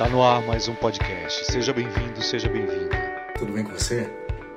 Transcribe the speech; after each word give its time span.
Tá 0.00 0.08
no 0.08 0.22
ar 0.22 0.40
mais 0.46 0.66
um 0.66 0.74
podcast. 0.74 1.52
Seja 1.52 1.74
bem-vindo, 1.74 2.22
seja 2.22 2.48
bem-vinda. 2.48 2.96
Tudo 3.38 3.52
bem 3.52 3.62
com 3.62 3.72
você? 3.72 4.10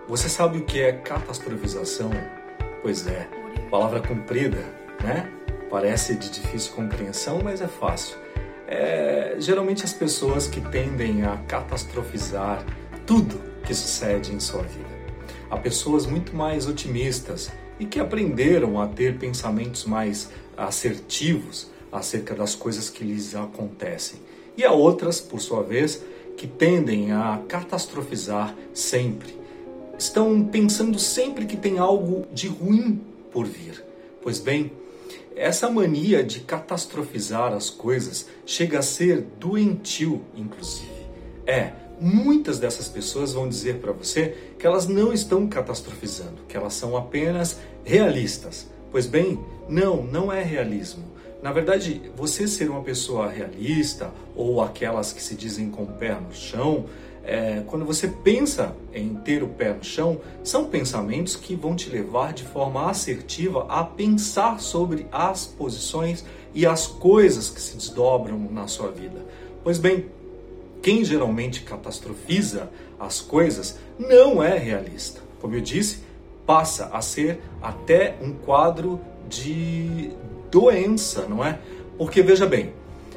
Você 0.07 0.29
sabe 0.29 0.59
o 0.59 0.63
que 0.63 0.79
é 0.79 0.93
catastrofização? 0.93 2.11
Pois 2.81 3.05
é, 3.07 3.27
palavra 3.69 3.99
comprida, 3.99 4.63
né? 5.03 5.29
Parece 5.69 6.15
de 6.15 6.29
difícil 6.29 6.71
compreensão, 6.71 7.41
mas 7.43 7.59
é 7.59 7.67
fácil. 7.67 8.15
É, 8.69 9.35
geralmente 9.37 9.83
as 9.83 9.91
pessoas 9.91 10.47
que 10.47 10.61
tendem 10.61 11.23
a 11.23 11.35
catastrofizar 11.45 12.65
tudo 13.05 13.37
que 13.65 13.73
sucede 13.73 14.33
em 14.33 14.39
sua 14.39 14.61
vida. 14.61 14.95
Há 15.51 15.57
pessoas 15.57 16.05
muito 16.05 16.33
mais 16.33 16.67
otimistas 16.67 17.51
e 17.77 17.85
que 17.85 17.99
aprenderam 17.99 18.79
a 18.79 18.87
ter 18.87 19.17
pensamentos 19.17 19.83
mais 19.83 20.31
assertivos 20.55 21.69
acerca 21.91 22.33
das 22.33 22.55
coisas 22.55 22.89
que 22.89 23.03
lhes 23.03 23.35
acontecem. 23.35 24.21
E 24.57 24.63
há 24.63 24.71
outras, 24.71 25.19
por 25.19 25.41
sua 25.41 25.63
vez, 25.63 26.03
que 26.37 26.47
tendem 26.47 27.11
a 27.11 27.41
catastrofizar 27.47 28.55
sempre. 28.73 29.37
Estão 29.97 30.43
pensando 30.43 30.99
sempre 30.99 31.45
que 31.45 31.57
tem 31.57 31.77
algo 31.77 32.25
de 32.31 32.47
ruim 32.47 33.01
por 33.31 33.45
vir. 33.45 33.83
Pois 34.21 34.39
bem, 34.39 34.71
essa 35.35 35.69
mania 35.69 36.23
de 36.23 36.41
catastrofizar 36.41 37.53
as 37.53 37.69
coisas 37.69 38.27
chega 38.45 38.79
a 38.79 38.83
ser 38.83 39.21
doentio, 39.39 40.21
inclusive. 40.35 40.91
É, 41.45 41.73
muitas 41.99 42.59
dessas 42.59 42.87
pessoas 42.87 43.33
vão 43.33 43.49
dizer 43.49 43.77
para 43.77 43.91
você 43.91 44.35
que 44.59 44.67
elas 44.67 44.87
não 44.87 45.11
estão 45.11 45.47
catastrofizando, 45.47 46.43
que 46.47 46.55
elas 46.55 46.73
são 46.73 46.95
apenas 46.95 47.57
realistas. 47.83 48.67
Pois 48.91 49.07
bem, 49.07 49.39
não, 49.67 50.03
não 50.03 50.31
é 50.31 50.43
realismo. 50.43 51.03
Na 51.43 51.51
verdade, 51.51 52.01
você 52.15 52.47
ser 52.47 52.69
uma 52.69 52.81
pessoa 52.81 53.27
realista 53.27 54.13
ou 54.33 54.61
aquelas 54.61 55.11
que 55.11 55.21
se 55.21 55.35
dizem 55.35 55.69
com 55.69 55.83
o 55.83 55.87
pé 55.87 56.17
no 56.17 56.33
chão, 56.33 56.85
é, 57.21 57.61
quando 57.67 57.83
você 57.83 58.07
pensa 58.07 58.73
em 58.93 59.13
ter 59.15 59.43
o 59.43 59.49
pé 59.49 59.73
no 59.73 59.83
chão, 59.83 60.21
são 60.41 60.63
pensamentos 60.63 61.35
que 61.35 61.53
vão 61.53 61.75
te 61.75 61.89
levar 61.89 62.31
de 62.31 62.45
forma 62.45 62.89
assertiva 62.89 63.65
a 63.67 63.83
pensar 63.83 64.61
sobre 64.61 65.05
as 65.11 65.45
posições 65.45 66.23
e 66.53 66.65
as 66.65 66.87
coisas 66.87 67.49
que 67.49 67.59
se 67.59 67.75
desdobram 67.75 68.39
na 68.49 68.65
sua 68.69 68.89
vida. 68.89 69.25
Pois 69.65 69.77
bem, 69.77 70.05
quem 70.81 71.03
geralmente 71.03 71.63
catastrofiza 71.63 72.71
as 72.97 73.19
coisas 73.19 73.77
não 73.99 74.41
é 74.41 74.57
realista. 74.57 75.19
Como 75.41 75.55
eu 75.55 75.61
disse, 75.61 76.03
passa 76.45 76.85
a 76.93 77.01
ser 77.01 77.41
até 77.61 78.15
um 78.21 78.31
quadro 78.31 79.01
de 79.27 80.09
doença, 80.53 81.25
não 81.27 81.43
é? 81.43 81.57
Porque 81.97 82.21
veja 82.21 82.45
bem, 82.45 82.71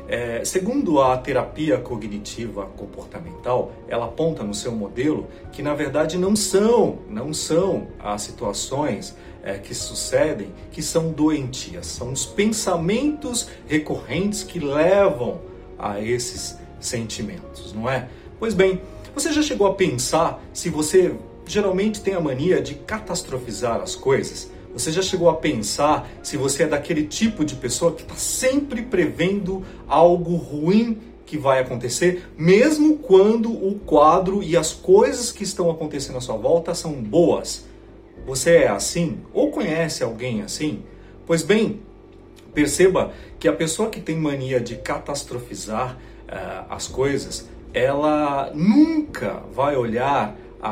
é, 0.09 0.42
segundo 0.42 1.03
a 1.03 1.19
terapia 1.19 1.77
cognitiva 1.77 2.65
comportamental, 2.65 3.73
ela 3.89 4.06
aponta 4.06 4.43
no 4.43 4.55
seu 4.55 4.73
modelo 4.73 5.27
que 5.53 5.62
na 5.62 5.75
verdade 5.75 6.17
não 6.17 6.34
são, 6.34 7.01
não 7.11 7.34
são 7.34 7.89
as 7.98 8.23
situações 8.23 9.15
é, 9.43 9.59
que 9.59 9.75
sucedem 9.75 10.48
que 10.73 10.81
são 10.81 11.12
doentias, 11.12 11.87
são 11.87 12.11
os 12.11 12.25
pensamentos 12.25 13.48
recorrentes 13.67 14.43
que 14.43 14.59
levam 14.59 15.41
a 15.78 16.00
esses 16.00 16.56
sentimentos, 16.81 17.75
não 17.75 17.91
é? 17.91 18.09
Pois 18.39 18.55
bem, 18.55 18.81
você 19.15 19.31
já 19.31 19.43
chegou 19.43 19.67
a 19.67 19.75
pensar 19.75 20.43
se 20.55 20.71
você 20.71 21.15
geralmente 21.45 22.00
tem 22.00 22.15
a 22.15 22.21
mania 22.21 22.62
de 22.62 22.77
catastrofizar 22.77 23.83
as 23.83 23.95
coisas? 23.95 24.50
Você 24.77 24.92
já 24.92 25.00
chegou 25.00 25.30
a 25.30 25.34
pensar 25.34 26.06
se 26.22 26.36
você 26.36 26.64
é 26.64 26.66
daquele 26.66 27.05
tipo 27.05 27.46
de 27.46 27.55
pessoa 27.55 27.92
que 27.92 28.02
está 28.02 28.14
sempre 28.14 28.82
prevendo 28.82 29.64
algo 29.88 30.36
ruim 30.36 30.98
que 31.24 31.38
vai 31.38 31.60
acontecer, 31.60 32.28
mesmo 32.36 32.98
quando 32.98 33.50
o 33.50 33.80
quadro 33.86 34.42
e 34.42 34.54
as 34.54 34.75
coisas 34.75 35.32
que 35.32 35.44
estão 35.44 35.70
acontecendo 35.70 36.19
à 36.19 36.20
sua 36.20 36.36
volta 36.36 36.75
são 36.75 36.92
boas? 36.92 37.65
Você 38.26 38.50
é 38.50 38.69
assim? 38.69 39.20
Ou 39.32 39.50
conhece 39.50 40.04
alguém 40.04 40.42
assim? 40.42 40.82
Pois 41.26 41.41
bem, 41.41 41.81
perceba 42.53 43.12
que 43.38 43.48
a 43.48 43.54
pessoa 43.54 43.88
que 43.88 43.98
tem 43.98 44.16
mania 44.16 44.60
de 44.60 44.76
catastrofizar 44.76 45.97
uh, 46.28 46.66
as 46.69 46.86
coisas, 46.86 47.48
ela 47.72 48.53
nunca 48.54 49.42
vai 49.54 49.75
olhar 49.75 50.36
a, 50.61 50.71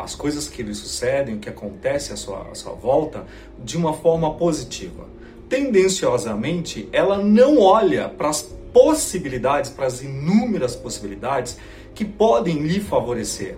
a, 0.00 0.02
as 0.02 0.14
coisas 0.14 0.48
que 0.48 0.62
lhe 0.62 0.74
sucedem, 0.74 1.36
o 1.36 1.38
que 1.38 1.48
acontece 1.48 2.12
à 2.12 2.16
sua, 2.16 2.48
à 2.50 2.54
sua 2.54 2.72
volta, 2.72 3.24
de 3.62 3.76
uma 3.76 3.92
forma 3.92 4.34
positiva. 4.34 5.06
Tendenciosamente, 5.48 6.88
ela 6.92 7.18
não 7.18 7.60
olha 7.60 8.08
para 8.08 8.28
as 8.28 8.42
possibilidades, 8.72 9.70
para 9.70 9.86
as 9.86 10.02
inúmeras 10.02 10.76
possibilidades 10.76 11.56
que 11.94 12.04
podem 12.04 12.58
lhe 12.58 12.80
favorecer. 12.80 13.56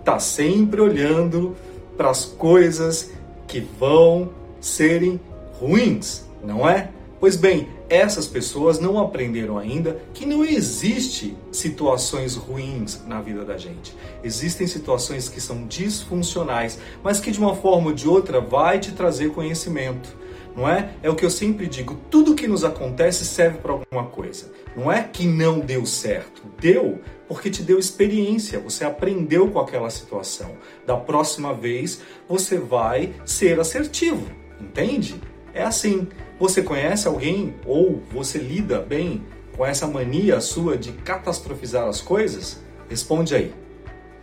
Está 0.00 0.18
sempre 0.18 0.80
olhando 0.80 1.56
para 1.96 2.10
as 2.10 2.24
coisas 2.24 3.10
que 3.46 3.60
vão 3.60 4.30
serem 4.60 5.20
ruins, 5.58 6.24
não 6.44 6.68
é? 6.68 6.90
Pois 7.20 7.36
bem, 7.36 7.68
essas 7.88 8.28
pessoas 8.28 8.78
não 8.78 8.98
aprenderam 8.98 9.58
ainda 9.58 10.00
que 10.14 10.24
não 10.24 10.44
existe 10.44 11.36
situações 11.50 12.36
ruins 12.36 13.02
na 13.06 13.20
vida 13.20 13.44
da 13.44 13.56
gente. 13.56 13.94
Existem 14.22 14.66
situações 14.66 15.28
que 15.28 15.40
são 15.40 15.66
disfuncionais, 15.66 16.78
mas 17.02 17.18
que 17.18 17.32
de 17.32 17.40
uma 17.40 17.56
forma 17.56 17.88
ou 17.88 17.94
de 17.94 18.08
outra 18.08 18.40
vai 18.40 18.78
te 18.78 18.92
trazer 18.92 19.30
conhecimento. 19.32 20.16
Não 20.54 20.68
é? 20.68 20.90
É 21.02 21.10
o 21.10 21.14
que 21.14 21.24
eu 21.24 21.30
sempre 21.30 21.66
digo, 21.66 21.96
tudo 22.10 22.34
que 22.34 22.48
nos 22.48 22.64
acontece 22.64 23.24
serve 23.24 23.58
para 23.58 23.72
alguma 23.72 24.06
coisa. 24.06 24.50
Não 24.76 24.90
é 24.90 25.02
que 25.02 25.26
não 25.26 25.60
deu 25.60 25.86
certo, 25.86 26.42
deu 26.60 27.00
porque 27.28 27.50
te 27.50 27.62
deu 27.62 27.78
experiência, 27.78 28.58
você 28.58 28.84
aprendeu 28.84 29.50
com 29.50 29.58
aquela 29.58 29.90
situação. 29.90 30.56
Da 30.86 30.96
próxima 30.96 31.52
vez 31.52 32.00
você 32.28 32.58
vai 32.58 33.12
ser 33.24 33.60
assertivo, 33.60 34.26
entende? 34.60 35.20
É 35.52 35.62
assim. 35.62 36.08
Você 36.38 36.62
conhece 36.62 37.08
alguém 37.08 37.54
ou 37.66 38.00
você 38.12 38.38
lida 38.38 38.80
bem 38.80 39.24
com 39.56 39.66
essa 39.66 39.86
mania 39.88 40.40
sua 40.40 40.76
de 40.76 40.92
catastrofizar 40.92 41.88
as 41.88 42.00
coisas? 42.00 42.60
Responde 42.88 43.34
aí. 43.34 43.52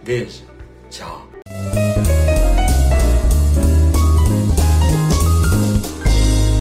Beijo. 0.02 0.44
Tchau. 0.90 1.28